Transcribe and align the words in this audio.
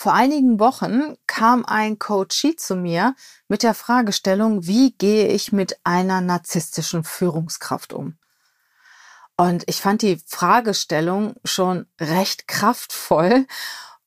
Vor 0.00 0.14
einigen 0.14 0.60
Wochen 0.60 1.16
kam 1.26 1.64
ein 1.64 1.98
Coachie 1.98 2.54
zu 2.54 2.76
mir 2.76 3.16
mit 3.48 3.64
der 3.64 3.74
Fragestellung, 3.74 4.64
wie 4.64 4.92
gehe 4.92 5.26
ich 5.26 5.50
mit 5.50 5.76
einer 5.82 6.20
narzisstischen 6.20 7.02
Führungskraft 7.02 7.92
um? 7.92 8.16
Und 9.36 9.64
ich 9.66 9.80
fand 9.80 10.02
die 10.02 10.22
Fragestellung 10.24 11.34
schon 11.42 11.86
recht 12.00 12.46
kraftvoll 12.46 13.48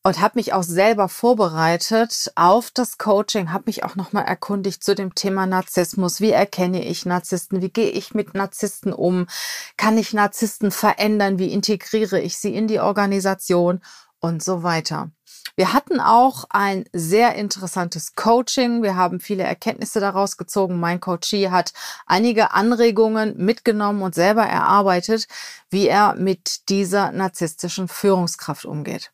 und 0.02 0.22
habe 0.22 0.40
mich 0.40 0.54
auch 0.54 0.64
selber 0.64 1.10
vorbereitet 1.10 2.32
auf 2.36 2.72
das 2.72 2.98
Coaching, 2.98 3.52
habe 3.52 3.66
mich 3.66 3.84
auch 3.84 3.98
nochmal 3.98 4.24
erkundigt 4.24 4.86
zu 4.86 4.96
dem 4.96 5.14
Thema 5.14 5.46
Narzissmus. 5.46 6.22
Wie 6.22 6.32
erkenne 6.32 6.86
ich 6.86 7.06
Narzissten? 7.06 7.62
Wie 7.62 7.70
gehe 7.70 7.90
ich 7.90 8.14
mit 8.14 8.34
Narzissten 8.34 8.94
um? 8.94 9.28
Kann 9.76 9.98
ich 9.98 10.14
Narzissten 10.14 10.72
verändern? 10.72 11.38
Wie 11.38 11.52
integriere 11.52 12.22
ich 12.22 12.38
sie 12.38 12.56
in 12.56 12.70
die 12.70 12.80
Organisation? 12.80 13.82
Und 14.22 14.44
so 14.44 14.62
weiter. 14.62 15.12
Wir 15.56 15.74
hatten 15.74 16.00
auch 16.00 16.46
ein 16.50 16.86
sehr 16.94 17.36
interessantes 17.36 18.14
Coaching. 18.16 18.84
Wir 18.84 18.96
haben 18.96 19.20
viele 19.20 19.44
Erkenntnisse 19.44 20.00
daraus 20.00 20.38
gezogen. 20.38 20.80
Mein 20.80 21.00
Coachee 21.00 21.50
hat 21.50 21.74
einige 22.06 22.52
Anregungen 22.52 23.36
mitgenommen 23.38 24.02
und 24.04 24.16
selber 24.16 24.44
erarbeitet, 24.44 25.28
wie 25.70 25.88
er 25.88 26.16
mit 26.16 26.70
dieser 26.70 27.12
narzisstischen 27.12 27.88
Führungskraft 27.88 28.66
umgeht. 28.66 29.12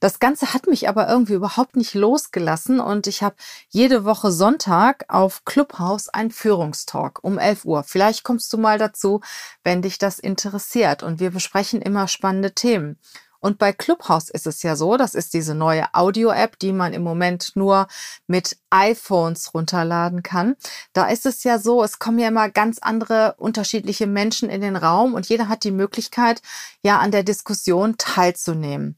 Das 0.00 0.18
Ganze 0.18 0.52
hat 0.54 0.66
mich 0.66 0.88
aber 0.88 1.08
irgendwie 1.08 1.34
überhaupt 1.34 1.76
nicht 1.76 1.94
losgelassen 1.94 2.80
und 2.80 3.06
ich 3.06 3.22
habe 3.22 3.36
jede 3.68 4.04
Woche 4.04 4.32
Sonntag 4.32 5.04
auf 5.08 5.44
Clubhouse 5.44 6.08
ein 6.08 6.30
Führungstalk 6.32 7.22
um 7.22 7.38
11 7.38 7.64
Uhr. 7.64 7.84
Vielleicht 7.84 8.24
kommst 8.24 8.52
du 8.52 8.58
mal 8.58 8.78
dazu, 8.78 9.20
wenn 9.62 9.82
dich 9.82 9.98
das 9.98 10.18
interessiert 10.18 11.02
und 11.02 11.20
wir 11.20 11.30
besprechen 11.30 11.80
immer 11.80 12.08
spannende 12.08 12.54
Themen. 12.54 12.98
Und 13.40 13.58
bei 13.58 13.72
Clubhouse 13.72 14.30
ist 14.30 14.46
es 14.46 14.62
ja 14.62 14.74
so, 14.76 14.96
das 14.96 15.14
ist 15.14 15.34
diese 15.34 15.54
neue 15.54 15.86
Audio-App, 15.94 16.58
die 16.58 16.72
man 16.72 16.92
im 16.92 17.02
Moment 17.02 17.52
nur 17.54 17.86
mit 18.26 18.56
iPhones 18.70 19.54
runterladen 19.54 20.22
kann. 20.22 20.56
Da 20.92 21.08
ist 21.08 21.26
es 21.26 21.44
ja 21.44 21.58
so, 21.58 21.82
es 21.82 21.98
kommen 21.98 22.18
ja 22.18 22.28
immer 22.28 22.48
ganz 22.48 22.78
andere 22.80 23.34
unterschiedliche 23.38 24.06
Menschen 24.06 24.50
in 24.50 24.60
den 24.60 24.76
Raum 24.76 25.14
und 25.14 25.28
jeder 25.28 25.48
hat 25.48 25.64
die 25.64 25.70
Möglichkeit, 25.70 26.42
ja 26.82 26.98
an 26.98 27.10
der 27.10 27.22
Diskussion 27.22 27.96
teilzunehmen. 27.98 28.96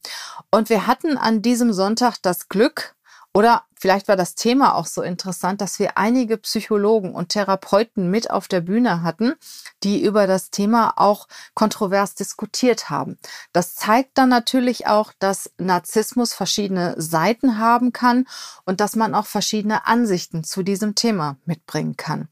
Und 0.51 0.71
wir 0.71 0.87
hatten 0.87 1.19
an 1.19 1.43
diesem 1.43 1.73
Sonntag 1.73 2.17
das 2.23 2.49
Glück, 2.49 2.95
oder 3.33 3.63
vielleicht 3.81 4.09
war 4.09 4.17
das 4.17 4.35
Thema 4.35 4.75
auch 4.75 4.87
so 4.87 5.03
interessant, 5.03 5.61
dass 5.61 5.79
wir 5.79 5.97
einige 5.97 6.37
Psychologen 6.37 7.15
und 7.15 7.31
Therapeuten 7.31 8.11
mit 8.11 8.31
auf 8.31 8.47
der 8.47 8.61
Bühne 8.61 9.03
hatten, 9.03 9.35
die 9.83 10.03
über 10.03 10.27
das 10.27 10.51
Thema 10.51 10.93
auch 10.97 11.27
kontrovers 11.55 12.15
diskutiert 12.15 12.91
haben. 12.91 13.19
Das 13.53 13.75
zeigt 13.75 14.19
dann 14.19 14.29
natürlich 14.29 14.87
auch, 14.87 15.13
dass 15.19 15.51
Narzissmus 15.59 16.35
verschiedene 16.35 16.95
Seiten 17.01 17.59
haben 17.59 17.93
kann 17.93 18.27
und 18.65 18.81
dass 18.81 18.97
man 18.97 19.15
auch 19.15 19.27
verschiedene 19.27 19.87
Ansichten 19.87 20.45
zu 20.45 20.63
diesem 20.63 20.95
Thema 20.95 21.37
mitbringen 21.47 21.97
kann. 21.97 22.29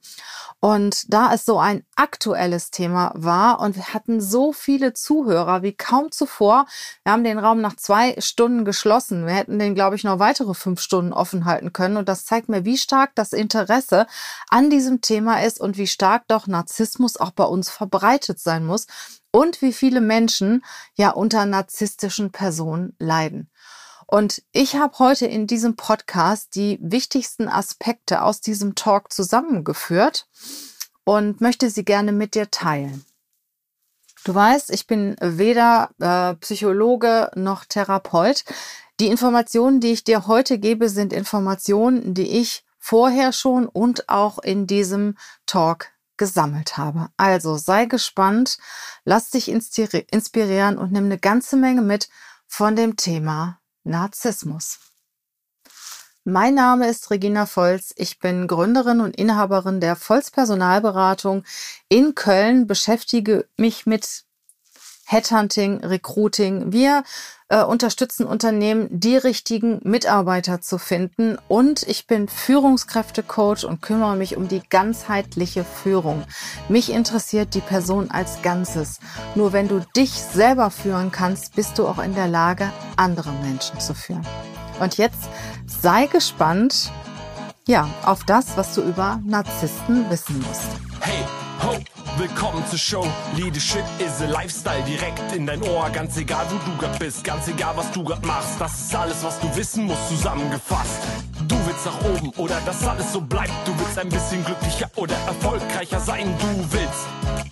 Und 0.61 1.13
da 1.13 1.33
es 1.33 1.45
so 1.45 1.59
ein 1.59 1.85
aktuelles 1.95 2.71
Thema 2.71 3.13
war 3.15 3.61
und 3.61 3.77
wir 3.77 3.95
hatten 3.95 4.21
so 4.21 4.53
viele 4.53 4.93
Zuhörer 4.93 5.63
wie 5.63 5.73
kaum 5.73 6.11
zuvor, 6.11 6.67
wir 7.05 7.13
haben 7.13 7.23
den 7.23 7.39
Raum 7.39 7.61
nach 7.61 7.77
zwei 7.77 8.17
Stunden 8.21 8.65
geschlossen. 8.65 9.27
Wir 9.27 9.35
hätten 9.35 9.59
den, 9.59 9.75
glaube 9.75 9.95
ich, 9.97 10.05
noch 10.05 10.19
weitere 10.19 10.55
fünf 10.55 10.81
Stunden 10.81 11.13
offen 11.13 11.38
halten 11.45 11.73
können. 11.73 11.97
Und 11.97 12.09
das 12.09 12.25
zeigt 12.25 12.49
mir, 12.49 12.65
wie 12.65 12.79
stark 12.79 13.15
das 13.15 13.33
Interesse 13.33 14.07
an 14.49 14.71
diesem 14.71 15.01
Thema 15.01 15.43
ist 15.43 15.61
und 15.61 15.77
wie 15.77 15.87
stark 15.87 16.29
doch 16.29 16.47
Narzissmus 16.47 17.17
auch 17.17 17.31
bei 17.31 17.45
uns 17.45 17.71
verbreitet 17.71 18.39
sein 18.41 18.65
muss 18.67 18.87
und 19.31 19.63
wie 19.63 19.73
viele 19.73 20.01
Menschen 20.01 20.65
ja 20.95 21.11
unter 21.11 21.47
narzisstischen 21.47 22.33
Personen 22.33 22.95
leiden. 22.99 23.51
Und 24.07 24.43
ich 24.53 24.77
habe 24.77 24.99
heute 24.99 25.27
in 25.27 25.47
diesem 25.47 25.77
Podcast 25.77 26.55
die 26.55 26.79
wichtigsten 26.81 27.47
Aspekte 27.47 28.23
aus 28.23 28.41
diesem 28.41 28.75
Talk 28.75 29.13
zusammengeführt 29.13 30.27
und 31.05 31.43
möchte 31.43 31.69
sie 31.69 31.85
gerne 31.85 32.13
mit 32.13 32.35
dir 32.35 32.51
teilen. 32.51 33.05
Du 34.25 34.35
weißt, 34.35 34.71
ich 34.71 34.87
bin 34.87 35.17
weder 35.21 35.91
äh, 36.01 36.35
Psychologe 36.37 37.31
noch 37.35 37.65
Therapeut. 37.65 38.45
Die 39.01 39.07
Informationen, 39.07 39.81
die 39.81 39.93
ich 39.93 40.05
dir 40.05 40.27
heute 40.27 40.59
gebe, 40.59 40.89
sind 40.89 41.13
Informationen, 41.13 42.15
die 42.15 42.29
ich 42.39 42.65
vorher 42.79 43.33
schon 43.33 43.67
und 43.67 44.09
auch 44.09 44.39
in 44.39 44.67
diesem 44.67 45.17
Talk 45.47 45.91
gesammelt 46.17 46.77
habe. 46.77 47.09
Also 47.17 47.57
sei 47.57 47.87
gespannt, 47.87 48.59
lass 49.05 49.31
dich 49.31 49.49
inspirieren 49.49 50.79
und 50.79 50.93
nimm 50.93 51.05
eine 51.05 51.19
ganze 51.19 51.57
Menge 51.57 51.83
mit 51.83 52.09
von 52.47 52.77
dem 52.77 52.97
Thema 52.97 53.61
Narzissmus. 53.85 54.79
Mein 56.31 56.57
Name 56.57 56.91
ist 56.91 57.11
Regina 57.11 57.47
Volz. 57.47 57.95
Ich 57.97 58.19
bin 58.19 58.49
Gründerin 58.49 59.01
und 59.01 59.17
Inhaberin 59.17 59.81
der 59.81 59.97
Volz 59.97 60.31
Personalberatung 60.31 61.43
in 61.89 62.15
Köln, 62.15 62.67
beschäftige 62.67 63.47
mich 63.57 63.87
mit 63.87 64.25
Headhunting, 65.07 65.83
Recruiting. 65.83 66.71
Wir 66.71 67.03
äh, 67.49 67.63
unterstützen 67.63 68.27
Unternehmen, 68.27 68.89
die 68.91 69.17
richtigen 69.17 69.81
Mitarbeiter 69.85 70.61
zu 70.61 70.77
finden. 70.77 71.39
Und 71.49 71.85
ich 71.85 72.07
bin 72.07 72.29
Führungskräftecoach 72.29 73.65
und 73.65 73.81
kümmere 73.81 74.15
mich 74.15 74.37
um 74.37 74.49
die 74.49 74.61
ganzheitliche 74.69 75.65
Führung. 75.65 76.25
Mich 76.69 76.93
interessiert 76.93 77.55
die 77.55 77.63
Person 77.63 78.11
als 78.11 78.43
Ganzes. 78.43 79.01
Nur 79.35 79.55
wenn 79.55 79.67
du 79.67 79.81
dich 79.97 80.13
selber 80.13 80.71
führen 80.71 81.11
kannst, 81.11 81.55
bist 81.55 81.79
du 81.79 81.89
auch 81.89 81.99
in 81.99 82.15
der 82.15 82.29
Lage, 82.29 82.71
andere 82.99 83.33
Menschen 83.33 83.81
zu 83.81 83.95
führen. 83.95 84.27
Und 84.81 84.97
jetzt 84.97 85.29
sei 85.67 86.07
gespannt, 86.07 86.93
ja, 87.67 87.89
auf 88.05 88.25
das, 88.25 88.57
was 88.57 88.75
du 88.75 88.83
über 88.83 89.21
Narzissten 89.25 90.09
wissen 90.11 90.39
musst. 90.39 90.69
Hey, 91.01 91.25
ho! 91.63 91.77
Willkommen 92.19 92.67
zur 92.67 92.79
Show. 92.79 93.07
Leadership 93.37 93.85
is 94.01 94.21
a 94.23 94.27
Lifestyle 94.27 94.83
direkt 94.83 95.33
in 95.33 95.47
dein 95.47 95.63
Ohr. 95.63 95.89
Ganz 95.91 96.17
egal, 96.17 96.47
wo 96.51 96.57
du 96.69 96.77
grad 96.77 96.99
bist, 96.99 97.23
ganz 97.23 97.47
egal, 97.47 97.77
was 97.77 97.91
du 97.93 98.03
grad 98.03 98.25
machst. 98.27 98.61
Das 98.61 98.77
ist 98.77 98.95
alles, 98.95 99.23
was 99.23 99.39
du 99.39 99.55
wissen 99.55 99.85
musst, 99.85 100.09
zusammengefasst. 100.09 100.99
Du 101.47 101.55
willst 101.67 101.87
nach 101.87 102.01
oben 102.05 102.31
oder 102.37 102.61
dass 102.67 102.85
alles 102.85 103.13
so 103.13 103.21
bleibt. 103.21 103.53
Du 103.65 103.79
willst 103.79 103.99
ein 103.99 104.09
bisschen 104.09 104.45
glücklicher 104.45 104.91
oder 104.97 105.15
erfolgreicher 105.27 106.01
sein. 106.01 106.35
Du 106.41 106.73
willst, 106.73 107.07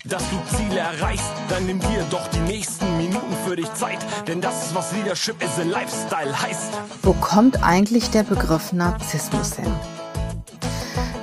dass 0.07 0.23
du 0.29 0.57
Ziele 0.57 0.79
erreichst. 0.79 1.31
Dann 1.49 1.65
nimm 1.65 1.79
dir 1.79 2.05
doch 2.09 2.27
die 2.27 2.39
nächsten 2.39 2.97
Minuten 2.97 3.35
für 3.45 3.55
dich 3.55 3.71
Zeit. 3.73 3.99
Denn 4.27 4.41
das 4.41 4.67
ist, 4.67 4.75
was 4.75 4.91
Leadership 4.93 5.41
is 5.43 5.59
a 5.59 5.63
Lifestyle 5.63 6.41
heißt. 6.41 6.73
Wo 7.03 7.13
kommt 7.13 7.63
eigentlich 7.63 8.09
der 8.09 8.23
Begriff 8.23 8.73
Narzissmus 8.73 9.57
her? 9.57 9.96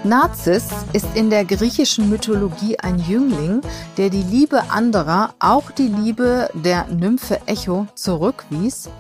Narziss 0.05 0.67
ist 0.93 1.07
in 1.15 1.31
der 1.31 1.47
griechischen 1.47 2.11
Mythologie 2.11 2.79
ein 2.79 2.99
Jüngling, 2.99 3.63
der 3.97 4.11
die 4.11 4.23
Liebe 4.23 4.71
anderer, 4.71 5.35
auch 5.39 5.71
die 5.71 5.89
Liebe 5.89 6.51
der 6.53 6.87
Nymphe 6.89 7.41
Echo, 7.47 7.87
zurückwies 7.95 8.91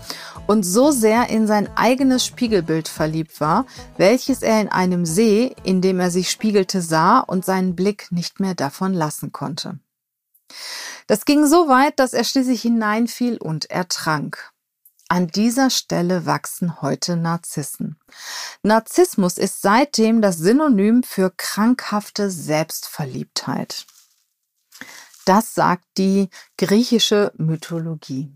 und 0.46 0.62
so 0.62 0.92
sehr 0.92 1.28
in 1.28 1.46
sein 1.46 1.68
eigenes 1.76 2.24
Spiegelbild 2.24 2.88
verliebt 2.88 3.38
war, 3.38 3.66
welches 3.98 4.40
er 4.40 4.62
in 4.62 4.68
einem 4.68 5.04
See, 5.04 5.54
in 5.62 5.82
dem 5.82 6.00
er 6.00 6.10
sich 6.10 6.30
spiegelte, 6.30 6.80
sah 6.80 7.20
und 7.20 7.44
seinen 7.44 7.76
Blick 7.76 8.10
nicht 8.10 8.40
mehr 8.40 8.54
davon 8.54 8.94
lassen 8.94 9.30
konnte. 9.30 9.78
Das 11.06 11.26
ging 11.26 11.46
so 11.46 11.68
weit, 11.68 11.98
dass 11.98 12.14
er 12.14 12.24
schließlich 12.24 12.62
hineinfiel 12.62 13.36
und 13.36 13.70
ertrank. 13.70 14.53
An 15.14 15.28
dieser 15.28 15.70
Stelle 15.70 16.26
wachsen 16.26 16.82
heute 16.82 17.16
Narzissen. 17.16 18.00
Narzissmus 18.64 19.38
ist 19.38 19.62
seitdem 19.62 20.20
das 20.20 20.38
Synonym 20.38 21.04
für 21.04 21.30
krankhafte 21.30 22.32
Selbstverliebtheit. 22.32 23.86
Das 25.24 25.54
sagt 25.54 25.84
die 25.98 26.30
griechische 26.58 27.30
Mythologie. 27.36 28.32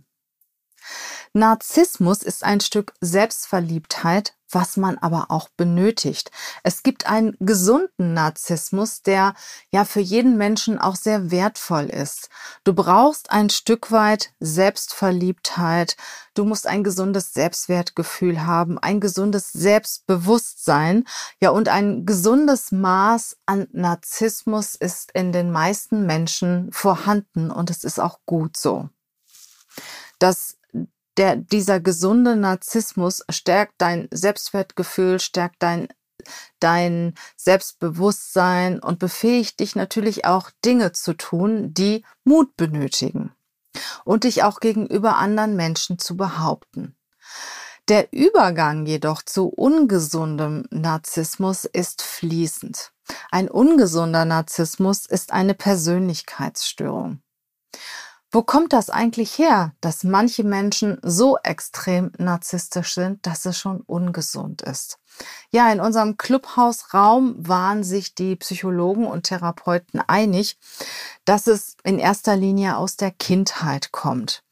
Narzissmus 1.33 2.23
ist 2.23 2.45
ein 2.45 2.61
Stück 2.61 2.95
Selbstverliebtheit, 3.01 4.35
was 4.51 4.77
man 4.77 4.97
aber 4.99 5.27
auch 5.29 5.49
benötigt. 5.51 6.31
Es 6.63 6.83
gibt 6.83 7.07
einen 7.07 7.37
gesunden 7.39 8.15
Narzissmus, 8.15 9.03
der 9.03 9.35
ja 9.71 9.85
für 9.85 10.01
jeden 10.01 10.37
Menschen 10.37 10.79
auch 10.79 10.97
sehr 10.97 11.31
wertvoll 11.31 11.85
ist. 11.85 12.31
Du 12.65 12.73
brauchst 12.73 13.31
ein 13.31 13.51
Stück 13.51 13.93
weit 13.93 14.33
Selbstverliebtheit. 14.41 15.97
Du 16.35 16.45
musst 16.45 16.67
ein 16.67 16.83
gesundes 16.83 17.35
Selbstwertgefühl 17.35 18.47
haben, 18.47 18.79
ein 18.79 19.01
gesundes 19.01 19.53
Selbstbewusstsein. 19.53 21.05
Ja, 21.41 21.51
und 21.51 21.69
ein 21.69 22.07
gesundes 22.07 22.73
Maß 22.73 23.37
an 23.45 23.69
Narzissmus 23.73 24.75
ist 24.75 25.13
in 25.13 25.33
den 25.33 25.51
meisten 25.53 26.07
Menschen 26.07 26.73
vorhanden 26.73 27.51
und 27.51 27.71
es 27.71 27.85
ist 27.85 28.01
auch 28.01 28.21
gut 28.25 28.57
so. 28.57 28.89
Das 30.19 30.58
der, 31.19 31.37
dieser 31.37 31.81
gesunde 31.81 32.37
Narzissmus 32.37 33.25
stärkt 33.29 33.75
dein 33.79 34.09
Selbstwertgefühl, 34.11 35.21
stärkt 35.21 35.63
dein, 35.63 35.89
dein 36.61 37.15
Selbstbewusstsein 37.37 38.79
und 38.79 38.99
befähigt 38.99 39.61
dich 39.61 39.77
natürlich 39.77 40.25
auch 40.25 40.51
Dinge 40.65 40.93
zu 40.93 41.15
tun, 41.15 41.75
die 41.75 42.05
Mut 42.25 42.57
benötigen 42.57 43.33
und 44.05 44.25
dich 44.25 44.45
auch 44.45 44.61
gegenüber 44.61 45.17
anderen 45.17 45.57
Menschen 45.57 45.99
zu 45.99 46.17
behaupten. 46.17 46.97
Der 47.89 48.13
Übergang 48.13 48.87
jedoch 48.87 49.23
zu 49.23 49.49
ungesundem 49.49 50.67
Narzissmus 50.71 51.65
ist 51.65 52.03
fließend. 52.03 52.93
Ein 53.31 53.49
ungesunder 53.49 54.25
Narzissmus 54.25 55.07
ist 55.07 55.33
eine 55.33 55.55
Persönlichkeitsstörung. 55.55 57.23
Wo 58.31 58.43
kommt 58.43 58.75
das 58.75 58.91
eigentlich 58.91 59.39
her, 59.39 59.73
dass 59.81 60.05
manche 60.05 60.45
Menschen 60.45 60.99
so 61.03 61.39
extrem 61.43 62.13
narzisstisch 62.19 62.95
sind, 62.95 63.27
dass 63.27 63.47
es 63.47 63.57
schon 63.57 63.81
ungesund 63.81 64.61
ist? 64.61 64.99
Ja, 65.51 65.73
in 65.73 65.81
unserem 65.81 66.19
Clubhausraum 66.19 67.35
waren 67.39 67.83
sich 67.85 68.15
die 68.15 68.37
Psychologen 68.37 69.07
und 69.07 69.25
Therapeuten 69.25 70.03
einig, 70.07 70.59
dass 71.25 71.47
es 71.47 71.77
in 71.85 71.99
erster 71.99 72.37
Linie 72.37 72.77
aus 72.77 72.97
der 72.97 73.13
Kindheit 73.13 73.93
kommt. 73.93 74.45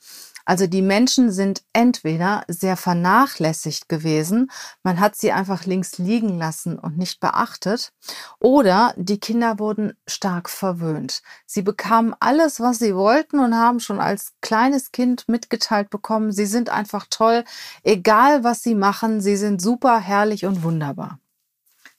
Also 0.46 0.68
die 0.68 0.80
Menschen 0.80 1.32
sind 1.32 1.62
entweder 1.72 2.44
sehr 2.46 2.76
vernachlässigt 2.76 3.88
gewesen, 3.88 4.50
man 4.84 5.00
hat 5.00 5.16
sie 5.16 5.32
einfach 5.32 5.66
links 5.66 5.98
liegen 5.98 6.38
lassen 6.38 6.78
und 6.78 6.96
nicht 6.96 7.20
beachtet, 7.20 7.92
oder 8.38 8.94
die 8.96 9.18
Kinder 9.18 9.58
wurden 9.58 9.94
stark 10.06 10.48
verwöhnt. 10.48 11.20
Sie 11.46 11.62
bekamen 11.62 12.14
alles, 12.20 12.60
was 12.60 12.78
sie 12.78 12.94
wollten 12.94 13.40
und 13.40 13.56
haben 13.56 13.80
schon 13.80 14.00
als 14.00 14.34
kleines 14.40 14.92
Kind 14.92 15.28
mitgeteilt 15.28 15.90
bekommen, 15.90 16.30
sie 16.30 16.46
sind 16.46 16.70
einfach 16.70 17.06
toll, 17.10 17.44
egal 17.82 18.44
was 18.44 18.62
sie 18.62 18.76
machen, 18.76 19.20
sie 19.20 19.36
sind 19.36 19.60
super, 19.60 19.98
herrlich 19.98 20.46
und 20.46 20.62
wunderbar. 20.62 21.18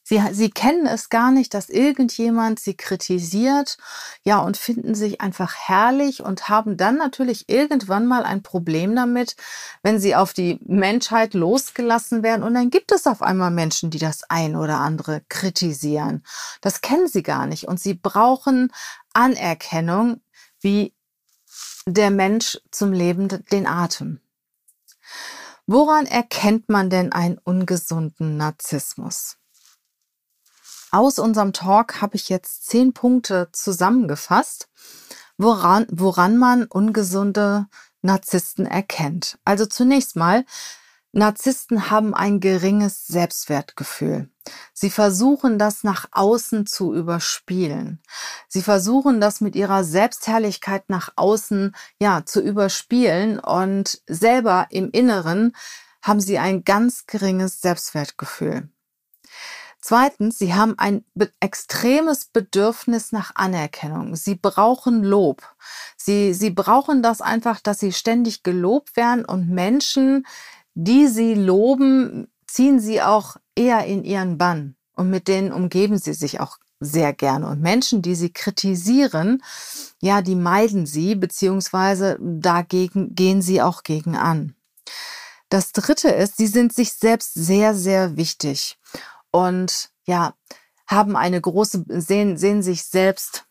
Sie, 0.09 0.24
sie 0.31 0.50
kennen 0.50 0.86
es 0.88 1.09
gar 1.09 1.31
nicht, 1.31 1.54
dass 1.54 1.68
irgendjemand 1.68 2.62
sie 2.62 2.75
kritisiert, 2.75 3.77
ja, 4.24 4.39
und 4.39 4.56
finden 4.56 4.95
sich 4.95 5.19
einfach 5.19 5.54
herrlich 5.54 6.24
und 6.24 6.48
haben 6.48 6.77
dann 6.77 6.95
natürlich 6.95 7.50
irgendwann 7.50 8.06
mal 8.06 8.24
ein 8.24 8.42
Problem 8.42 8.95
damit, 8.95 9.36
wenn 9.83 10.00
sie 10.00 10.15
auf 10.15 10.31
die 10.31 10.62
Menschheit 10.65 11.33
losgelassen 11.33 12.24
werden. 12.24 12.44
Und 12.44 12.54
dann 12.54 12.69
gibt 12.69 12.94
es 12.94 13.06
auf 13.06 13.21
einmal 13.21 13.51
Menschen, 13.51 13.89
die 13.89 14.00
das 14.00 14.24
ein 14.30 14.56
oder 14.56 14.77
andere 14.77 15.24
kritisieren. 15.27 16.24
Das 16.62 16.80
kennen 16.80 17.10
sie 17.10 17.21
gar 17.21 17.45
nicht. 17.45 17.68
Und 17.68 17.81
sie 17.81 17.94
brauchen 17.94 18.71
Anerkennung, 19.12 20.21
wie 20.62 20.94
der 21.86 22.12
Mensch 22.12 22.57
zum 22.71 22.94
Leben 22.94 23.27
den 23.51 23.68
Atem. 23.68 24.21
Woran 25.65 26.06
erkennt 26.06 26.69
man 26.69 26.89
denn 26.89 27.12
einen 27.12 27.39
ungesunden 27.39 28.38
Narzissmus? 28.38 29.37
Aus 30.97 31.19
unserem 31.19 31.53
Talk 31.53 32.01
habe 32.01 32.15
ich 32.15 32.27
jetzt 32.27 32.65
zehn 32.65 32.91
Punkte 32.91 33.49
zusammengefasst, 33.51 34.67
woran, 35.38 35.85
woran 35.91 36.38
man 36.38 36.63
ungesunde 36.63 37.67
Narzissten 38.01 38.65
erkennt. 38.65 39.38
Also 39.45 39.67
zunächst 39.67 40.15
mal, 40.15 40.44
Narzissten 41.11 41.91
haben 41.91 42.15
ein 42.15 42.39
geringes 42.39 43.05
Selbstwertgefühl. 43.05 44.31
Sie 44.73 44.89
versuchen 44.89 45.59
das 45.59 45.83
nach 45.83 46.07
außen 46.13 46.65
zu 46.65 46.95
überspielen. 46.95 48.01
Sie 48.47 48.63
versuchen 48.63 49.21
das 49.21 49.39
mit 49.39 49.55
ihrer 49.55 49.83
Selbstherrlichkeit 49.83 50.89
nach 50.89 51.11
außen, 51.15 51.75
ja, 52.00 52.25
zu 52.25 52.41
überspielen 52.41 53.38
und 53.38 54.01
selber 54.07 54.65
im 54.71 54.89
Inneren 54.89 55.55
haben 56.01 56.21
sie 56.21 56.39
ein 56.39 56.63
ganz 56.63 57.05
geringes 57.05 57.61
Selbstwertgefühl. 57.61 58.71
Zweitens, 59.88 60.38
sie 60.38 60.54
haben 60.54 60.78
ein 60.78 61.06
extremes 61.39 62.25
Bedürfnis 62.25 63.13
nach 63.13 63.31
Anerkennung. 63.36 64.18
Sie 64.18 64.36
brauchen 64.36 65.01
Lob. 65.01 65.44
Sie, 65.95 66.34
sie 66.34 66.50
brauchen 66.50 67.01
das 67.01 67.22
einfach, 67.22 67.62
dass 67.62 67.80
sie 67.80 67.94
ständig 67.94 68.44
gelobt 68.44 68.98
werden 68.98 69.24
und 69.24 69.48
Menschen, 69.48 70.28
die 70.74 71.07
sie 71.07 71.36
loben, 71.36 72.28
ziehen 72.48 72.81
sie 72.81 73.01
auch 73.01 73.38
eher 73.56 73.86
in 73.86 74.04
ihren 74.04 74.38
Bann 74.38 74.75
und 74.92 75.10
mit 75.10 75.30
denen 75.30 75.54
umgeben 75.54 75.98
sie 75.98 76.13
sich 76.13 76.42
auch 76.42 76.57
sehr 76.81 77.13
gerne. 77.13 77.48
Und 77.48 77.62
Menschen, 77.62 78.01
die 78.01 78.16
sie 78.16 78.34
kritisieren, 78.34 79.42
ja, 80.01 80.22
die 80.22 80.36
meiden 80.36 80.86
sie, 80.86 81.16
beziehungsweise 81.16 82.18
dagegen 82.19 83.16
gehen 83.16 83.42
sie 83.42 83.62
auch 83.62 83.84
gegen 83.84 84.18
an. 84.18 84.54
Das 85.48 85.72
dritte 85.72 86.10
ist, 86.10 86.36
sie 86.36 86.48
sind 86.48 86.74
sich 86.74 86.92
selbst 86.92 87.36
sehr, 87.36 87.74
sehr 87.74 88.18
wichtig 88.18 88.78
und 89.38 89.92
ja, 90.07 90.34
haben 90.88 91.16
eine 91.16 91.39
große, 91.39 91.86
sehen, 91.88 92.38
sehen 92.38 92.63
sich 92.63 92.86
selbst 92.86 93.45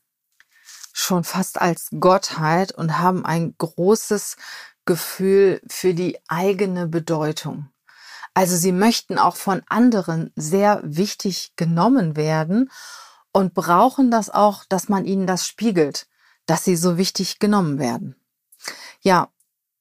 schon 0.92 1.22
fast 1.22 1.60
als 1.60 1.90
Gottheit 2.00 2.72
und 2.72 2.98
haben 2.98 3.24
ein 3.24 3.54
großes 3.56 4.36
Gefühl 4.84 5.60
für 5.68 5.94
die 5.94 6.18
eigene 6.26 6.88
Bedeutung. 6.88 7.68
Also 8.34 8.56
sie 8.56 8.72
möchten 8.72 9.16
auch 9.16 9.36
von 9.36 9.62
anderen 9.68 10.32
sehr 10.34 10.80
wichtig 10.82 11.52
genommen 11.54 12.16
werden 12.16 12.68
und 13.30 13.54
brauchen 13.54 14.10
das 14.10 14.28
auch, 14.28 14.64
dass 14.64 14.88
man 14.88 15.04
ihnen 15.04 15.28
das 15.28 15.46
spiegelt, 15.46 16.08
dass 16.46 16.64
sie 16.64 16.74
so 16.74 16.98
wichtig 16.98 17.38
genommen 17.38 17.78
werden. 17.78 18.16
Ja, 19.02 19.28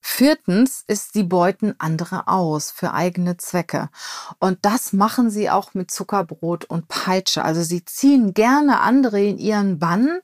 Viertens 0.08 0.84
ist, 0.86 1.14
sie 1.14 1.24
beuten 1.24 1.74
andere 1.80 2.28
aus 2.28 2.70
für 2.70 2.94
eigene 2.94 3.38
Zwecke. 3.38 3.90
Und 4.38 4.60
das 4.62 4.94
machen 4.94 5.32
sie 5.32 5.50
auch 5.50 5.74
mit 5.74 5.90
Zuckerbrot 5.90 6.66
und 6.66 6.88
Peitsche. 6.88 7.44
Also 7.44 7.64
sie 7.64 7.84
ziehen 7.84 8.36
gerne 8.36 8.82
andere 8.82 9.20
in 9.20 9.40
ihren 9.40 9.80
Bann 9.80 10.20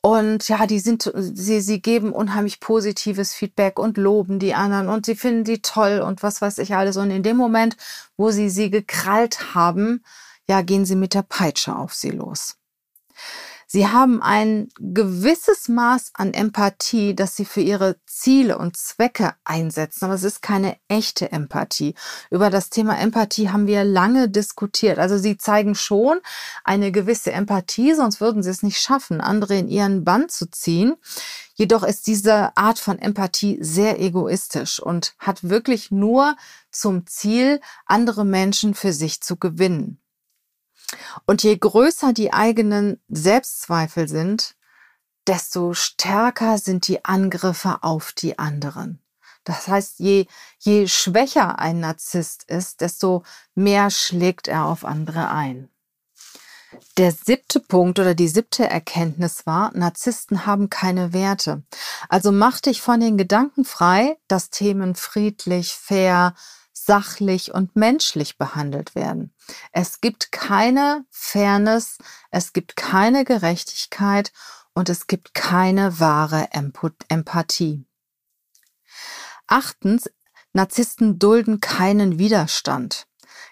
und 0.00 0.48
ja, 0.48 0.66
die 0.66 0.80
sind, 0.80 1.12
sie, 1.14 1.60
sie 1.60 1.82
geben 1.82 2.14
unheimlich 2.14 2.60
positives 2.60 3.34
Feedback 3.34 3.78
und 3.78 3.98
loben 3.98 4.38
die 4.38 4.54
anderen 4.54 4.88
und 4.88 5.04
sie 5.04 5.14
finden 5.14 5.44
die 5.44 5.60
toll 5.60 6.00
und 6.00 6.22
was 6.22 6.40
weiß 6.40 6.56
ich 6.56 6.74
alles. 6.74 6.96
Und 6.96 7.10
in 7.10 7.22
dem 7.22 7.36
Moment, 7.36 7.76
wo 8.16 8.30
sie 8.30 8.48
sie 8.48 8.70
gekrallt 8.70 9.54
haben, 9.54 10.02
ja, 10.48 10.62
gehen 10.62 10.86
sie 10.86 10.96
mit 10.96 11.12
der 11.12 11.22
Peitsche 11.22 11.76
auf 11.76 11.92
sie 11.92 12.10
los. 12.10 12.56
Sie 13.72 13.86
haben 13.86 14.20
ein 14.20 14.66
gewisses 14.80 15.68
Maß 15.68 16.10
an 16.14 16.34
Empathie, 16.34 17.14
das 17.14 17.36
sie 17.36 17.44
für 17.44 17.60
ihre 17.60 18.00
Ziele 18.04 18.58
und 18.58 18.76
Zwecke 18.76 19.34
einsetzen, 19.44 20.06
aber 20.06 20.14
es 20.14 20.24
ist 20.24 20.42
keine 20.42 20.76
echte 20.88 21.30
Empathie. 21.30 21.94
Über 22.32 22.50
das 22.50 22.70
Thema 22.70 22.98
Empathie 22.98 23.50
haben 23.50 23.68
wir 23.68 23.84
lange 23.84 24.28
diskutiert. 24.28 24.98
Also 24.98 25.18
sie 25.18 25.38
zeigen 25.38 25.76
schon 25.76 26.18
eine 26.64 26.90
gewisse 26.90 27.30
Empathie, 27.30 27.94
sonst 27.94 28.20
würden 28.20 28.42
sie 28.42 28.50
es 28.50 28.64
nicht 28.64 28.80
schaffen, 28.80 29.20
andere 29.20 29.56
in 29.56 29.68
ihren 29.68 30.02
Bann 30.02 30.28
zu 30.28 30.50
ziehen. 30.50 30.96
Jedoch 31.54 31.84
ist 31.84 32.08
diese 32.08 32.56
Art 32.56 32.80
von 32.80 32.98
Empathie 32.98 33.58
sehr 33.60 34.00
egoistisch 34.00 34.80
und 34.80 35.14
hat 35.20 35.48
wirklich 35.48 35.92
nur 35.92 36.34
zum 36.72 37.06
Ziel, 37.06 37.60
andere 37.86 38.24
Menschen 38.24 38.74
für 38.74 38.92
sich 38.92 39.20
zu 39.20 39.36
gewinnen. 39.36 40.00
Und 41.26 41.42
je 41.42 41.56
größer 41.56 42.12
die 42.12 42.32
eigenen 42.32 43.00
Selbstzweifel 43.08 44.08
sind, 44.08 44.56
desto 45.26 45.74
stärker 45.74 46.58
sind 46.58 46.88
die 46.88 47.04
Angriffe 47.04 47.82
auf 47.82 48.12
die 48.12 48.38
anderen. 48.38 49.00
Das 49.44 49.68
heißt, 49.68 50.00
je, 50.00 50.26
je 50.58 50.86
schwächer 50.86 51.58
ein 51.58 51.80
Narzisst 51.80 52.44
ist, 52.44 52.80
desto 52.80 53.22
mehr 53.54 53.90
schlägt 53.90 54.48
er 54.48 54.66
auf 54.66 54.84
andere 54.84 55.30
ein. 55.30 55.70
Der 56.98 57.12
siebte 57.12 57.58
Punkt 57.58 57.98
oder 57.98 58.14
die 58.14 58.28
siebte 58.28 58.68
Erkenntnis 58.68 59.46
war, 59.46 59.76
Narzissten 59.76 60.46
haben 60.46 60.70
keine 60.70 61.12
Werte. 61.12 61.62
Also 62.08 62.30
mach 62.30 62.60
dich 62.60 62.80
von 62.80 63.00
den 63.00 63.16
Gedanken 63.16 63.64
frei, 63.64 64.18
dass 64.28 64.50
Themen 64.50 64.94
friedlich, 64.94 65.74
fair, 65.74 66.34
sachlich 66.90 67.54
und 67.54 67.76
menschlich 67.76 68.36
behandelt 68.36 68.96
werden. 68.96 69.32
Es 69.70 70.00
gibt 70.00 70.32
keine 70.32 71.04
Fairness, 71.12 71.98
es 72.32 72.52
gibt 72.52 72.74
keine 72.74 73.24
Gerechtigkeit 73.24 74.32
und 74.74 74.88
es 74.88 75.06
gibt 75.06 75.32
keine 75.32 76.00
wahre 76.00 76.48
Empathie. 77.08 77.84
Achtens, 79.46 80.10
Narzissten 80.52 81.20
dulden 81.20 81.60
keinen 81.60 82.18
Widerstand. 82.18 83.06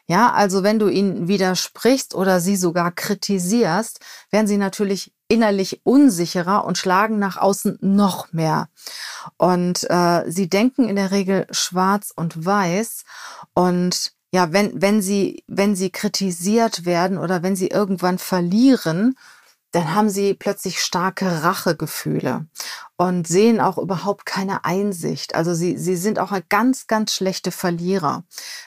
Ja, 0.08 0.32
also 0.32 0.64
wenn 0.64 0.80
du 0.80 0.88
ihnen 0.88 1.28
widersprichst 1.28 2.16
oder 2.16 2.40
sie 2.40 2.56
sogar 2.56 2.90
kritisierst, 2.90 4.00
werden 4.32 4.48
sie 4.48 4.56
natürlich 4.56 5.14
innerlich 5.28 5.82
unsicherer 5.84 6.64
und 6.64 6.78
schlagen 6.78 7.18
nach 7.18 7.36
außen 7.36 7.78
noch 7.80 8.32
mehr. 8.32 8.68
Und 9.36 9.88
äh, 9.90 10.24
sie 10.30 10.48
denken 10.48 10.88
in 10.88 10.96
der 10.96 11.10
Regel 11.10 11.46
schwarz 11.50 12.12
und 12.16 12.44
weiß. 12.46 13.04
Und 13.54 14.12
ja, 14.32 14.52
wenn, 14.52 14.80
wenn 14.80 15.02
sie, 15.02 15.44
wenn 15.46 15.76
sie 15.76 15.90
kritisiert 15.90 16.84
werden 16.84 17.18
oder 17.18 17.42
wenn 17.42 17.56
sie 17.56 17.68
irgendwann 17.68 18.18
verlieren, 18.18 19.16
dann 19.72 19.94
haben 19.94 20.08
sie 20.08 20.34
plötzlich 20.34 20.80
starke 20.80 21.42
Rachegefühle 21.42 22.46
und 22.96 23.28
sehen 23.28 23.60
auch 23.60 23.78
überhaupt 23.78 24.26
keine 24.26 24.64
Einsicht. 24.64 25.34
Also 25.34 25.54
sie, 25.54 25.76
sie 25.76 25.96
sind 25.96 26.18
auch 26.18 26.32
ganz, 26.48 26.86
ganz 26.86 27.12
schlechte 27.12 27.50
Verlierer. 27.52 28.24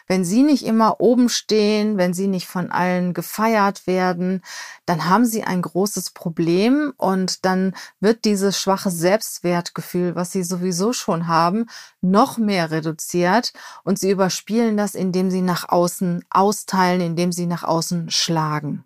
Wenn 0.07 0.23
sie 0.23 0.43
nicht 0.43 0.65
immer 0.65 1.01
oben 1.01 1.27
stehen, 1.27 1.97
wenn 1.97 2.13
sie 2.13 2.27
nicht 2.27 2.47
von 2.47 2.71
allen 2.71 3.13
gefeiert 3.13 3.87
werden, 3.87 4.41
dann 4.85 5.09
haben 5.09 5.25
sie 5.25 5.43
ein 5.43 5.61
großes 5.61 6.11
Problem 6.11 6.93
und 6.97 7.45
dann 7.45 7.75
wird 7.99 8.23
dieses 8.23 8.59
schwache 8.59 8.91
Selbstwertgefühl, 8.91 10.15
was 10.15 10.31
sie 10.31 10.43
sowieso 10.43 10.93
schon 10.93 11.27
haben, 11.27 11.65
noch 11.99 12.37
mehr 12.37 12.71
reduziert 12.71 13.53
und 13.83 13.99
sie 13.99 14.11
überspielen 14.11 14.77
das, 14.77 14.95
indem 14.95 15.31
sie 15.31 15.41
nach 15.41 15.67
außen 15.67 16.23
austeilen, 16.29 17.01
indem 17.01 17.31
sie 17.31 17.47
nach 17.47 17.63
außen 17.63 18.09
schlagen. 18.11 18.85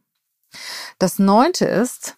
Das 1.00 1.19
neunte 1.19 1.65
ist 1.65 2.15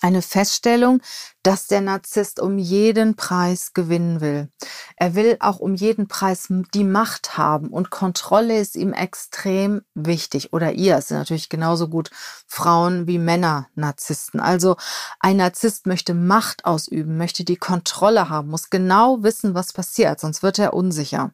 eine 0.00 0.22
Feststellung, 0.22 1.02
dass 1.42 1.66
der 1.66 1.80
Narzisst 1.80 2.40
um 2.40 2.58
jeden 2.58 3.16
Preis 3.16 3.72
gewinnen 3.72 4.20
will. 4.20 4.48
Er 4.96 5.14
will 5.14 5.36
auch 5.40 5.58
um 5.58 5.74
jeden 5.74 6.08
Preis 6.08 6.46
die 6.74 6.84
Macht 6.84 7.36
haben 7.36 7.68
und 7.68 7.90
Kontrolle 7.90 8.58
ist 8.58 8.76
ihm 8.76 8.92
extrem 8.92 9.82
wichtig. 9.94 10.52
Oder 10.52 10.72
ihr, 10.72 10.96
es 10.96 11.08
sind 11.08 11.18
natürlich 11.18 11.48
genauso 11.48 11.88
gut 11.88 12.10
Frauen 12.46 13.06
wie 13.06 13.18
Männer 13.18 13.68
Narzissten. 13.74 14.40
Also 14.40 14.76
ein 15.18 15.36
Narzisst 15.36 15.86
möchte 15.86 16.14
Macht 16.14 16.64
ausüben, 16.64 17.16
möchte 17.16 17.44
die 17.44 17.56
Kontrolle 17.56 18.28
haben, 18.28 18.48
muss 18.48 18.70
genau 18.70 19.22
wissen, 19.22 19.54
was 19.54 19.72
passiert, 19.72 20.20
sonst 20.20 20.42
wird 20.42 20.58
er 20.58 20.74
unsicher. 20.74 21.32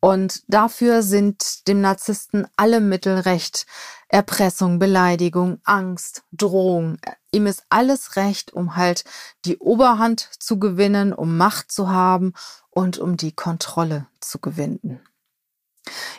Und 0.00 0.42
dafür 0.48 1.02
sind 1.02 1.66
dem 1.68 1.80
Narzissten 1.80 2.46
alle 2.56 2.80
Mittel 2.80 3.18
recht. 3.18 3.66
Erpressung, 4.08 4.78
Beleidigung, 4.78 5.60
Angst, 5.64 6.22
Drohung. 6.32 6.96
Ihm 7.30 7.46
ist 7.46 7.64
alles 7.68 8.16
recht, 8.16 8.52
um 8.52 8.76
halt 8.76 9.04
die 9.44 9.58
Oberhand 9.58 10.30
zu 10.38 10.58
gewinnen, 10.58 11.12
um 11.12 11.36
Macht 11.36 11.70
zu 11.70 11.90
haben 11.90 12.32
und 12.70 12.98
um 12.98 13.16
die 13.16 13.32
Kontrolle 13.32 14.06
zu 14.20 14.38
gewinnen. 14.38 15.00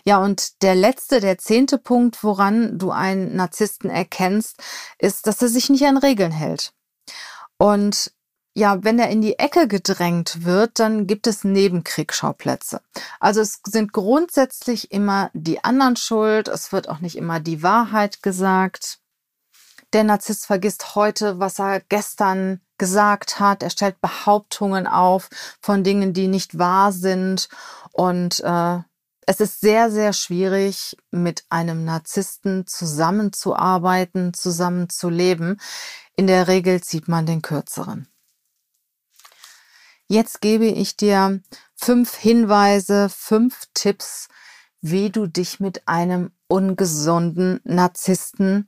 Ja, 0.04 0.20
und 0.20 0.62
der 0.62 0.76
letzte, 0.76 1.20
der 1.20 1.38
zehnte 1.38 1.78
Punkt, 1.78 2.24
woran 2.24 2.78
du 2.78 2.92
einen 2.92 3.36
Narzissten 3.36 3.90
erkennst, 3.90 4.58
ist, 4.98 5.28
dass 5.28 5.42
er 5.42 5.50
sich 5.50 5.70
nicht 5.70 5.86
an 5.86 5.98
Regeln 5.98 6.32
hält. 6.32 6.74
Und 7.58 8.12
ja, 8.60 8.84
wenn 8.84 9.00
er 9.00 9.10
in 9.10 9.22
die 9.22 9.40
Ecke 9.40 9.68
gedrängt 9.70 10.44
wird, 10.44 10.80
dann 10.80 11.08
gibt 11.08 11.28
es 11.28 11.46
Nebenkriegsschauplätze. 11.46 12.82
Also 13.22 13.40
es 13.40 13.62
sind 13.66 13.94
grundsätzlich 13.94 14.92
immer 14.92 15.32
die 15.34 15.64
anderen 15.64 15.96
schuld, 15.96 16.50
es 16.50 16.74
wird 16.74 16.90
auch 16.90 17.00
nicht 17.00 17.16
immer 17.16 17.40
die 17.40 17.64
Wahrheit 17.64 18.22
gesagt. 18.22 19.00
Der 19.94 20.04
Narzisst 20.04 20.46
vergisst 20.46 20.94
heute, 20.96 21.40
was 21.40 21.58
er 21.58 21.80
gestern 21.88 22.60
gesagt 22.78 23.40
hat. 23.40 23.64
Er 23.64 23.70
stellt 23.70 24.02
Behauptungen 24.02 24.88
auf 24.88 25.30
von 25.62 25.84
Dingen, 25.84 26.14
die 26.14 26.28
nicht 26.28 26.60
wahr 26.60 26.92
sind. 26.92 27.48
Und 27.94 28.42
äh, 28.42 28.80
es 29.26 29.40
ist 29.40 29.62
sehr, 29.62 29.90
sehr 29.90 30.12
schwierig, 30.12 30.98
mit 31.12 31.46
einem 31.50 31.86
Narzissten 31.86 32.68
zusammenzuarbeiten, 32.68 34.34
zusammenzuleben. 34.34 35.60
In 36.18 36.28
der 36.28 36.50
Regel 36.50 36.82
zieht 36.82 37.08
man 37.08 37.26
den 37.26 37.42
kürzeren. 37.42 38.10
Jetzt 40.12 40.42
gebe 40.42 40.66
ich 40.66 40.98
dir 40.98 41.40
fünf 41.76 42.16
Hinweise, 42.16 43.10
fünf 43.10 43.68
Tipps, 43.76 44.28
wie 44.82 45.12
du 45.12 45.28
dich 45.28 45.60
mit 45.60 45.88
einem 45.88 46.32
ungesunden 46.48 47.60
Narzissten 47.64 48.68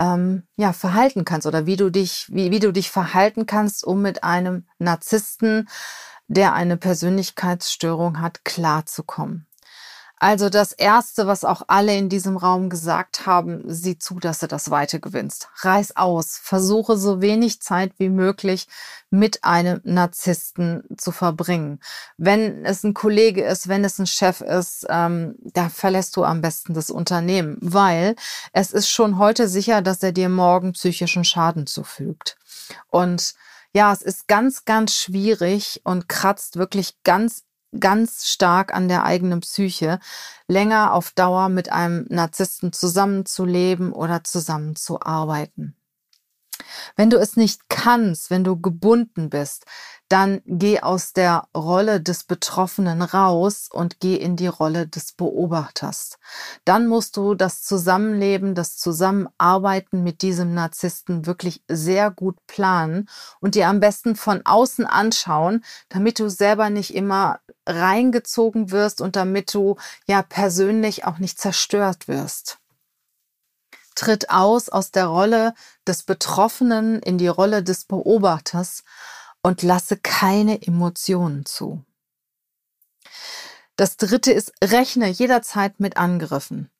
ähm, 0.00 0.48
ja, 0.56 0.72
verhalten 0.72 1.24
kannst 1.24 1.46
oder 1.46 1.64
wie 1.64 1.76
du 1.76 1.90
dich, 1.90 2.26
wie, 2.32 2.50
wie 2.50 2.58
du 2.58 2.72
dich 2.72 2.90
verhalten 2.90 3.46
kannst, 3.46 3.84
um 3.84 4.02
mit 4.02 4.24
einem 4.24 4.66
Narzissten, 4.80 5.68
der 6.26 6.54
eine 6.54 6.76
Persönlichkeitsstörung 6.76 8.20
hat, 8.20 8.44
klarzukommen. 8.44 9.46
Also 10.22 10.50
das 10.50 10.72
Erste, 10.72 11.26
was 11.26 11.46
auch 11.46 11.62
alle 11.68 11.96
in 11.96 12.10
diesem 12.10 12.36
Raum 12.36 12.68
gesagt 12.68 13.24
haben, 13.24 13.62
sieh 13.64 13.98
zu, 13.98 14.20
dass 14.20 14.40
du 14.40 14.48
das 14.48 14.70
Weite 14.70 15.00
gewinnst. 15.00 15.48
Reiß 15.62 15.96
aus, 15.96 16.38
versuche 16.42 16.98
so 16.98 17.22
wenig 17.22 17.62
Zeit 17.62 17.94
wie 17.96 18.10
möglich 18.10 18.68
mit 19.08 19.44
einem 19.44 19.80
Narzissten 19.82 20.84
zu 20.98 21.10
verbringen. 21.10 21.80
Wenn 22.18 22.66
es 22.66 22.84
ein 22.84 22.92
Kollege 22.92 23.42
ist, 23.42 23.68
wenn 23.68 23.82
es 23.82 23.98
ein 23.98 24.06
Chef 24.06 24.42
ist, 24.42 24.86
ähm, 24.90 25.36
da 25.40 25.70
verlässt 25.70 26.14
du 26.18 26.24
am 26.24 26.42
besten 26.42 26.74
das 26.74 26.90
Unternehmen, 26.90 27.56
weil 27.62 28.14
es 28.52 28.72
ist 28.72 28.90
schon 28.90 29.16
heute 29.16 29.48
sicher, 29.48 29.80
dass 29.80 30.02
er 30.02 30.12
dir 30.12 30.28
morgen 30.28 30.72
psychischen 30.72 31.24
Schaden 31.24 31.66
zufügt. 31.66 32.36
Und 32.90 33.32
ja, 33.72 33.90
es 33.90 34.02
ist 34.02 34.28
ganz, 34.28 34.66
ganz 34.66 34.94
schwierig 34.94 35.80
und 35.84 36.10
kratzt 36.10 36.56
wirklich 36.56 37.02
ganz 37.04 37.44
ganz 37.78 38.26
stark 38.26 38.74
an 38.74 38.88
der 38.88 39.04
eigenen 39.04 39.40
Psyche, 39.40 40.00
länger 40.48 40.92
auf 40.92 41.12
Dauer 41.12 41.48
mit 41.48 41.70
einem 41.70 42.06
Narzissten 42.08 42.72
zusammenzuleben 42.72 43.92
oder 43.92 44.24
zusammenzuarbeiten. 44.24 45.76
Wenn 46.96 47.10
du 47.10 47.18
es 47.18 47.36
nicht 47.36 47.68
kannst, 47.68 48.30
wenn 48.30 48.44
du 48.44 48.60
gebunden 48.60 49.30
bist, 49.30 49.64
dann 50.08 50.42
geh 50.44 50.80
aus 50.80 51.12
der 51.12 51.46
Rolle 51.56 52.00
des 52.00 52.24
Betroffenen 52.24 53.00
raus 53.00 53.68
und 53.70 54.00
geh 54.00 54.16
in 54.16 54.34
die 54.34 54.48
Rolle 54.48 54.88
des 54.88 55.12
Beobachters. 55.12 56.18
Dann 56.64 56.88
musst 56.88 57.16
du 57.16 57.34
das 57.34 57.62
Zusammenleben, 57.62 58.56
das 58.56 58.76
Zusammenarbeiten 58.76 60.02
mit 60.02 60.22
diesem 60.22 60.52
Narzissten 60.52 61.26
wirklich 61.26 61.62
sehr 61.68 62.10
gut 62.10 62.36
planen 62.48 63.08
und 63.40 63.54
dir 63.54 63.68
am 63.68 63.78
besten 63.78 64.16
von 64.16 64.44
außen 64.44 64.84
anschauen, 64.84 65.64
damit 65.88 66.18
du 66.18 66.28
selber 66.28 66.70
nicht 66.70 66.92
immer 66.94 67.38
reingezogen 67.66 68.70
wirst 68.70 69.00
und 69.00 69.16
damit 69.16 69.52
du 69.54 69.76
ja 70.06 70.22
persönlich 70.22 71.04
auch 71.04 71.18
nicht 71.18 71.38
zerstört 71.38 72.08
wirst. 72.08 72.58
Tritt 73.94 74.30
aus 74.30 74.68
aus 74.68 74.92
der 74.92 75.06
Rolle 75.06 75.54
des 75.86 76.04
Betroffenen 76.04 77.00
in 77.02 77.18
die 77.18 77.28
Rolle 77.28 77.62
des 77.62 77.84
Beobachters 77.84 78.82
und 79.42 79.62
lasse 79.62 79.96
keine 79.96 80.62
Emotionen 80.62 81.44
zu. 81.44 81.84
Das 83.76 83.96
dritte 83.96 84.32
ist, 84.32 84.52
rechne 84.62 85.08
jederzeit 85.08 85.80
mit 85.80 85.96
Angriffen. 85.96 86.70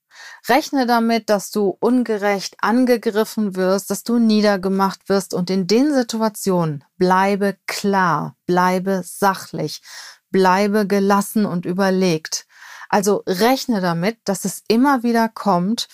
Rechne 0.49 0.87
damit, 0.87 1.31
dass 1.31 1.51
du 1.51 1.77
ungerecht 1.81 2.57
angegriffen 2.61 3.57
wirst, 3.57 3.91
dass 3.91 4.03
du 4.03 4.19
niedergemacht 4.19 5.09
wirst 5.09 5.35
und 5.35 5.51
in 5.51 5.67
den 5.67 5.95
Situationen 5.95 6.85
bleibe 6.97 7.57
klar, 7.67 8.37
bleibe 8.47 9.03
sachlich, 9.05 9.83
bleibe 10.31 10.87
gelassen 10.87 11.47
und 11.47 11.67
überlegt. 11.67 12.47
Also 12.89 13.23
rechne 13.27 13.81
damit, 13.81 14.19
dass 14.25 14.45
es 14.45 14.65
immer 14.69 15.03
wieder 15.03 15.29
kommt 15.29 15.89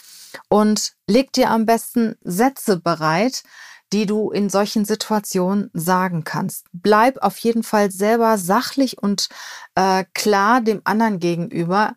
und 0.48 0.94
leg 1.06 1.32
dir 1.32 1.50
am 1.50 1.66
besten 1.66 2.16
Sätze 2.22 2.78
bereit, 2.78 3.42
die 3.92 4.06
du 4.06 4.30
in 4.30 4.50
solchen 4.50 4.84
Situationen 4.84 5.70
sagen 5.72 6.24
kannst. 6.24 6.66
Bleib 6.72 7.18
auf 7.22 7.38
jeden 7.38 7.62
Fall 7.62 7.90
selber 7.90 8.36
sachlich 8.38 8.98
und 9.00 9.28
äh, 9.74 10.04
klar 10.14 10.60
dem 10.60 10.80
anderen 10.84 11.20
gegenüber. 11.20 11.94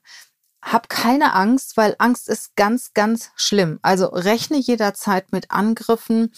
Hab 0.61 0.89
keine 0.89 1.33
Angst, 1.33 1.77
weil 1.77 1.95
Angst 1.97 2.27
ist 2.27 2.55
ganz, 2.55 2.93
ganz 2.93 3.31
schlimm. 3.35 3.79
Also 3.81 4.07
rechne 4.07 4.57
jederzeit 4.57 5.31
mit 5.31 5.49
Angriffen 5.51 6.33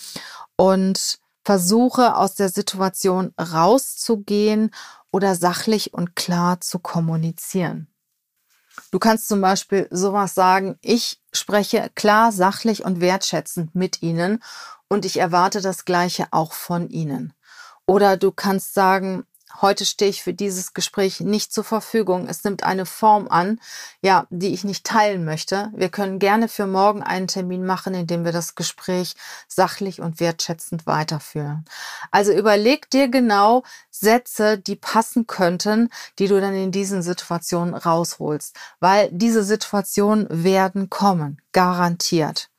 und 0.55 1.20
versuche 1.43 2.15
aus 2.15 2.36
der 2.36 2.50
Situation 2.50 3.34
rauszugehen 3.39 4.72
oder 5.12 5.36
sachlich 5.36 5.94
und 5.94 6.15
klar 6.15 6.62
zu 6.62 6.80
kommunizieren. 6.80 7.88
Du 8.91 9.00
kannst 9.00 9.27
zum 9.27 9.41
Beispiel 9.41 9.88
sowas 9.91 10.34
sagen, 10.34 10.77
ich 10.82 11.22
spreche 11.34 11.89
klar, 11.96 12.32
sachlich 12.32 12.86
und 12.86 13.01
wertschätzend 13.01 13.75
mit 13.75 14.01
Ihnen 14.01 14.41
und 14.88 15.06
ich 15.06 15.18
erwarte 15.18 15.62
das 15.62 15.86
Gleiche 15.86 16.27
auch 16.32 16.53
von 16.53 16.89
Ihnen. 16.89 17.34
Oder 17.86 18.18
du 18.18 18.32
kannst 18.32 18.74
sagen, 18.74 19.25
heute 19.62 19.86
stehe 19.86 20.10
ich 20.10 20.24
für 20.24 20.34
dieses 20.34 20.74
Gespräch 20.74 21.20
nicht 21.20 21.51
zur 21.51 21.63
Verfügung. 21.63 22.27
Es 22.27 22.43
nimmt 22.43 22.63
eine 22.63 22.86
Form 22.86 23.27
an, 23.27 23.60
ja, 24.01 24.27
die 24.29 24.53
ich 24.53 24.63
nicht 24.63 24.86
teilen 24.86 25.25
möchte. 25.25 25.72
Wir 25.75 25.89
können 25.89 26.20
gerne 26.20 26.48
für 26.48 26.67
morgen 26.67 27.03
einen 27.03 27.27
Termin 27.27 27.65
machen, 27.65 27.93
in 27.93 28.08
dem 28.08 28.24
wir 28.24 28.31
das 28.31 28.55
Gespräch 28.55 29.15
sachlich 29.48 30.01
und 30.01 30.20
wertschätzend 30.20 30.86
weiterführen. 30.88 31.65
Also 32.12 32.31
überleg 32.31 32.89
dir 32.89 33.08
genau 33.08 33.63
Sätze, 33.89 34.58
die 34.58 34.75
passen 34.75 35.27
könnten, 35.27 35.89
die 36.20 36.27
du 36.27 36.39
dann 36.39 36.55
in 36.55 36.72
diesen 36.72 37.01
Situationen 37.01 37.74
rausholst, 37.74 38.55
weil 38.79 39.10
diese 39.12 39.43
Situationen 39.43 40.27
werden 40.29 40.89
kommen, 40.89 41.41
garantiert. 41.51 42.50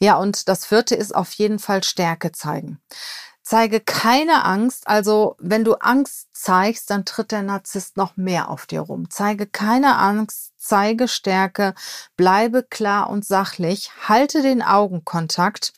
Ja, 0.00 0.16
und 0.16 0.48
das 0.48 0.64
vierte 0.64 0.94
ist 0.94 1.14
auf 1.14 1.32
jeden 1.32 1.58
Fall 1.58 1.82
Stärke 1.82 2.30
zeigen. 2.30 2.80
Zeige 3.50 3.80
keine 3.80 4.44
Angst. 4.44 4.86
Also 4.88 5.34
wenn 5.38 5.64
du 5.64 5.76
Angst 5.76 6.28
zeigst, 6.34 6.90
dann 6.90 7.06
tritt 7.06 7.32
der 7.32 7.42
Narzisst 7.42 7.96
noch 7.96 8.18
mehr 8.18 8.50
auf 8.50 8.66
dir 8.66 8.80
rum. 8.80 9.08
Zeige 9.08 9.46
keine 9.46 9.96
Angst, 9.96 10.52
zeige 10.58 11.08
Stärke, 11.08 11.72
bleibe 12.14 12.62
klar 12.62 13.08
und 13.08 13.24
sachlich, 13.24 13.90
halte 14.06 14.42
den 14.42 14.60
Augenkontakt 14.60 15.72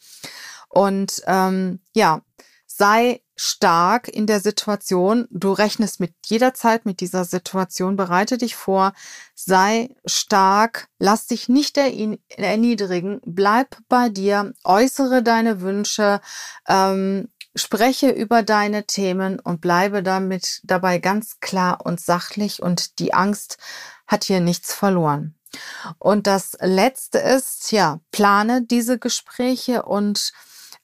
Und 0.69 1.23
ähm, 1.27 1.79
ja, 1.95 2.23
sei 2.67 3.23
stark 3.37 4.09
in 4.09 4.27
der 4.27 4.41
Situation. 4.41 5.29
Du 5.31 5.53
rechnest 5.53 6.01
mit 6.01 6.13
jeder 6.27 6.55
Zeit 6.55 6.87
mit 6.87 7.01
dieser 7.01 7.25
Situation. 7.25 7.95
Bereite 7.95 8.37
dich 8.37 8.57
vor. 8.57 8.95
Sei 9.37 9.95
stark. 10.07 10.89
Lass 10.99 11.29
dich 11.29 11.49
nicht 11.49 11.79
erniedrigen. 11.79 13.21
Bleib 13.25 13.77
bei 13.89 14.09
dir. 14.09 14.55
Äußere 14.65 15.23
deine 15.23 15.61
Wünsche. 15.61 16.21
Ähm, 16.69 17.29
spreche 17.55 18.11
über 18.11 18.43
deine 18.43 18.85
Themen 18.85 19.39
und 19.41 19.61
bleibe 19.61 20.03
damit 20.03 20.61
dabei 20.65 20.99
ganz 20.99 21.41
klar 21.41 21.85
und 21.85 22.01
sachlich. 22.01 22.63
Und 22.63 22.99
die 22.99 23.13
Angst 23.15 23.59
hat 24.07 24.25
hier 24.25 24.41
nichts 24.41 24.75
verloren. 24.75 25.35
Und 25.99 26.27
das 26.27 26.57
letzte 26.61 27.19
ist, 27.19 27.73
ja, 27.73 28.01
plane 28.13 28.63
diese 28.63 28.99
Gespräche 28.99 29.83
und 29.83 30.33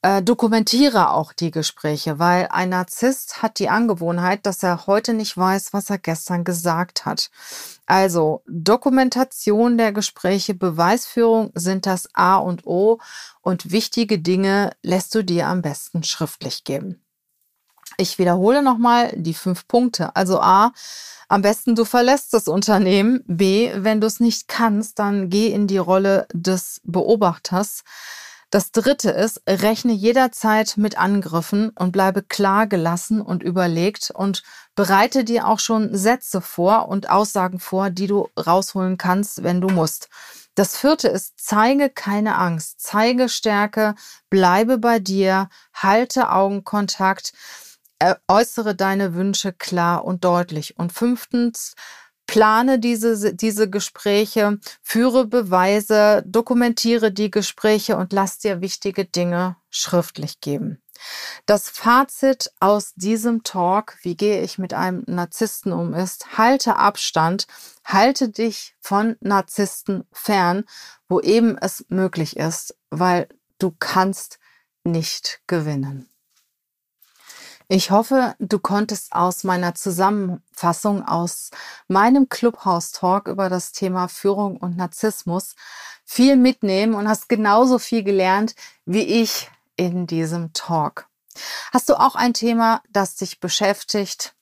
äh, 0.03 0.23
dokumentiere 0.23 1.11
auch 1.11 1.33
die 1.33 1.50
Gespräche, 1.50 2.19
weil 2.19 2.49
ein 2.50 2.69
Narzisst 2.69 3.43
hat 3.43 3.59
die 3.59 3.69
Angewohnheit, 3.69 4.47
dass 4.47 4.62
er 4.62 4.87
heute 4.87 5.15
nicht 5.15 5.37
weiß, 5.37 5.73
was 5.73 5.91
er 5.91 5.99
gestern 5.99 6.45
gesagt 6.45 7.07
hat. 7.07 7.31
Also 7.87 8.43
Dokumentation 8.47 9.79
der 9.79 9.93
Gespräche, 9.93 10.55
Beweisführung 10.55 11.50
sind 11.55 11.87
das 11.87 12.09
A 12.15 12.37
und 12.37 12.67
O 12.67 12.99
und 13.43 13.71
wichtige 13.73 14.19
Dinge 14.19 14.71
lässt 14.83 15.15
du 15.15 15.23
dir 15.23 15.47
am 15.49 15.62
besten 15.62 16.03
schriftlich 16.03 16.65
geben. 16.65 17.03
Ich 17.99 18.19
wiederhole 18.19 18.62
nochmal 18.62 19.12
die 19.17 19.35
fünf 19.35 19.67
Punkte. 19.69 20.15
Also 20.15 20.41
A, 20.41 20.73
am 21.29 21.43
besten 21.43 21.75
du 21.75 21.85
verlässt 21.85 22.35
das 22.35 22.47
Unternehmen. 22.47 23.25
B, 23.26 23.71
wenn 23.75 24.00
du 24.00 24.07
es 24.07 24.21
nicht 24.21 24.49
kannst, 24.49 24.99
dann 24.99 25.31
geh 25.31 25.49
in 25.49 25.67
die 25.67 25.79
Rolle 25.79 26.26
des 26.33 26.81
Beobachters. 26.85 27.85
Das 28.57 28.73
dritte 28.73 29.11
ist, 29.11 29.43
rechne 29.47 29.93
jederzeit 29.93 30.79
mit 30.79 30.97
Angriffen 30.97 31.69
und 31.79 31.93
bleibe 31.93 32.23
klar 32.23 32.67
gelassen 32.67 33.21
und 33.21 33.43
überlegt 33.43 34.11
und 34.15 34.45
bereite 34.75 35.25
dir 35.25 35.47
auch 35.47 35.59
schon 35.59 35.95
Sätze 35.95 36.41
vor 36.41 36.89
und 36.89 37.11
Aussagen 37.11 37.59
vor, 37.59 37.91
die 37.91 38.07
du 38.07 38.31
rausholen 38.35 38.97
kannst, 38.97 39.43
wenn 39.43 39.61
du 39.61 39.69
musst. 39.69 40.09
Das 40.55 40.75
vierte 40.75 41.09
ist, 41.09 41.35
zeige 41.37 41.91
keine 41.91 42.39
Angst, 42.39 42.77
zeige 42.79 43.29
Stärke, 43.29 43.95
bleibe 44.31 44.79
bei 44.79 45.01
dir, 45.01 45.51
halte 45.75 46.33
Augenkontakt, 46.33 47.35
äußere 48.27 48.75
deine 48.75 49.13
Wünsche 49.13 49.53
klar 49.53 50.03
und 50.03 50.25
deutlich. 50.25 50.79
Und 50.79 50.95
fünftens, 50.95 51.75
plane 52.26 52.78
diese, 52.78 53.35
diese 53.35 53.71
Gespräche, 53.71 54.59
führe 54.83 55.26
Beweise, 55.26 56.23
dokumentiere 56.26 57.12
die 57.12 57.30
Gespräche 57.30 57.97
und 57.97 58.12
lass 58.12 58.38
dir 58.38 58.61
wichtige 58.61 59.04
Dinge 59.04 59.56
schriftlich 59.71 60.40
geben. 60.40 60.83
Das 61.45 61.68
Fazit 61.68 62.50
aus 62.61 62.95
diesem 62.95 63.42
Talk, 63.42 63.99
wie 64.02 64.16
gehe 64.16 64.42
ich 64.42 64.59
mit 64.59 64.75
einem 64.75 65.04
Narzissten 65.06 65.73
um, 65.73 65.95
ist, 65.95 66.38
halte 66.38 66.76
Abstand, 66.76 67.47
halte 67.85 68.30
dich 68.30 68.75
von 68.80 69.16
Narzissten 69.21 70.04
fern, 70.12 70.64
wo 71.09 71.21
eben 71.21 71.56
es 71.59 71.85
möglich 71.88 72.37
ist, 72.37 72.76
weil 72.90 73.28
du 73.59 73.75
kannst 73.78 74.38
nicht 74.85 75.40
gewinnen. 75.47 76.09
Ich 77.69 77.91
hoffe, 77.91 78.37
du 78.39 78.61
konntest 78.61 79.13
aus 79.13 79.43
meiner 79.43 79.75
Zusammenfassung 79.75 81.03
aus 81.05 81.51
meinem 81.89 82.29
Clubhouse 82.29 82.93
Talk 82.93 83.27
über 83.27 83.49
das 83.49 83.73
Thema 83.73 84.07
Führung 84.07 84.57
und 84.57 84.77
Narzissmus 84.77 85.57
viel 86.05 86.37
mitnehmen 86.37 86.95
und 86.95 87.09
hast 87.09 87.29
genauso 87.29 87.81
viel 87.81 88.05
gelernt 88.05 88.55
wie 88.85 89.03
ich 89.03 89.51
in 89.77 90.07
diesem 90.07 90.53
Talk. 90.53 91.09
Hast 91.73 91.89
du 91.89 91.95
auch 91.95 92.15
ein 92.15 92.35
Thema, 92.35 92.83
das 92.91 93.17
dich 93.17 93.41
beschäftigt, 93.41 94.37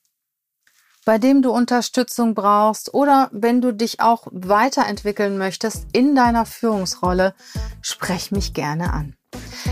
bei 1.03 1.17
dem 1.17 1.41
du 1.41 1.51
Unterstützung 1.51 2.35
brauchst 2.35 2.93
oder 2.93 3.29
wenn 3.31 3.59
du 3.59 3.73
dich 3.73 4.01
auch 4.01 4.27
weiterentwickeln 4.31 5.39
möchtest 5.39 5.87
in 5.93 6.13
deiner 6.13 6.45
Führungsrolle, 6.45 7.33
sprech 7.81 8.31
mich 8.31 8.53
gerne 8.53 8.93
an. 8.93 9.15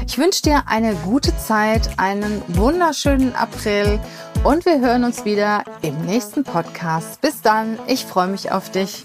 Ich 0.07 0.17
wünsche 0.17 0.41
dir 0.41 0.63
eine 0.67 0.95
gute 0.95 1.35
Zeit, 1.37 1.89
einen 1.97 2.41
wunderschönen 2.49 3.35
April 3.35 3.99
und 4.43 4.65
wir 4.65 4.79
hören 4.79 5.03
uns 5.03 5.25
wieder 5.25 5.63
im 5.81 6.05
nächsten 6.05 6.43
Podcast. 6.43 7.21
Bis 7.21 7.41
dann, 7.41 7.79
ich 7.87 8.05
freue 8.05 8.27
mich 8.27 8.51
auf 8.51 8.69
dich. 8.69 9.03